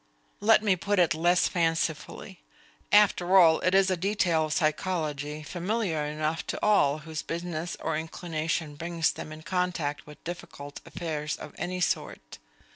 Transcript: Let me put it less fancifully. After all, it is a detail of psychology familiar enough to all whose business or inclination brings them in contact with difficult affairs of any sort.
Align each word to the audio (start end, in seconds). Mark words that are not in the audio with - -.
Let 0.39 0.63
me 0.63 0.75
put 0.75 0.97
it 0.97 1.13
less 1.13 1.47
fancifully. 1.47 2.41
After 2.91 3.37
all, 3.37 3.59
it 3.59 3.75
is 3.75 3.91
a 3.91 3.95
detail 3.95 4.45
of 4.47 4.53
psychology 4.53 5.43
familiar 5.43 6.03
enough 6.03 6.43
to 6.47 6.59
all 6.65 6.97
whose 7.05 7.21
business 7.21 7.77
or 7.79 7.95
inclination 7.95 8.73
brings 8.73 9.11
them 9.11 9.31
in 9.31 9.43
contact 9.43 10.07
with 10.07 10.23
difficult 10.23 10.81
affairs 10.87 11.35
of 11.37 11.53
any 11.59 11.81
sort. 11.81 12.39